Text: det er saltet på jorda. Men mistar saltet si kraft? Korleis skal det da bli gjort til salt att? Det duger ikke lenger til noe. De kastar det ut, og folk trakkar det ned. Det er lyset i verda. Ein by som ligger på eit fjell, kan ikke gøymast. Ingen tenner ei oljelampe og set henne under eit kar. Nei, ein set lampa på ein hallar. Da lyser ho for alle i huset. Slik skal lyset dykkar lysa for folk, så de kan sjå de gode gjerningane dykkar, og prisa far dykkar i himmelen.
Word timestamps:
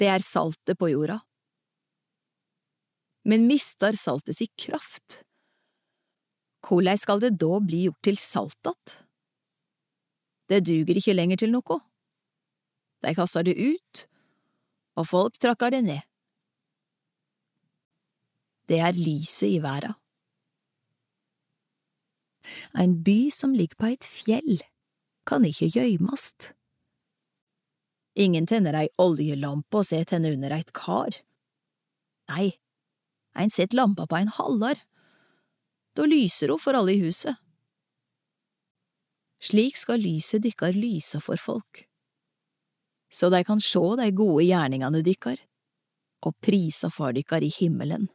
det 0.00 0.08
er 0.08 0.24
saltet 0.24 0.78
på 0.80 0.88
jorda. 0.90 1.20
Men 3.28 3.46
mistar 3.46 3.98
saltet 4.00 4.38
si 4.38 4.48
kraft? 4.56 5.22
Korleis 6.64 7.04
skal 7.04 7.20
det 7.20 7.34
da 7.40 7.60
bli 7.60 7.84
gjort 7.86 8.02
til 8.04 8.18
salt 8.18 8.66
att? 8.66 9.02
Det 10.48 10.64
duger 10.66 10.98
ikke 10.98 11.14
lenger 11.14 11.38
til 11.40 11.52
noe. 11.52 11.78
De 13.00 13.14
kastar 13.14 13.44
det 13.46 13.54
ut, 13.54 14.06
og 14.98 15.06
folk 15.06 15.38
trakkar 15.38 15.70
det 15.72 15.84
ned. 15.86 16.02
Det 18.68 18.80
er 18.82 18.98
lyset 18.98 19.48
i 19.56 19.60
verda. 19.62 19.94
Ein 22.74 22.98
by 23.04 23.30
som 23.30 23.54
ligger 23.54 23.78
på 23.78 23.92
eit 23.92 24.06
fjell, 24.06 24.60
kan 25.26 25.44
ikke 25.46 25.70
gøymast. 25.76 26.52
Ingen 28.18 28.46
tenner 28.46 28.74
ei 28.74 28.88
oljelampe 28.98 29.80
og 29.80 29.86
set 29.86 30.10
henne 30.14 30.32
under 30.34 30.54
eit 30.56 30.72
kar. 30.74 31.14
Nei, 32.30 32.50
ein 33.38 33.50
set 33.54 33.74
lampa 33.74 34.06
på 34.06 34.18
ein 34.18 34.32
hallar. 34.34 34.80
Da 35.94 36.06
lyser 36.06 36.50
ho 36.50 36.58
for 36.58 36.74
alle 36.78 36.96
i 36.96 37.02
huset. 37.04 37.38
Slik 39.40 39.78
skal 39.80 40.02
lyset 40.02 40.42
dykkar 40.44 40.76
lysa 40.76 41.20
for 41.24 41.40
folk, 41.40 41.86
så 43.08 43.30
de 43.32 43.40
kan 43.44 43.62
sjå 43.62 43.96
de 43.96 44.10
gode 44.12 44.44
gjerningane 44.44 45.00
dykkar, 45.02 45.38
og 46.28 46.36
prisa 46.44 46.90
far 46.92 47.14
dykkar 47.16 47.46
i 47.46 47.48
himmelen. 47.48 48.10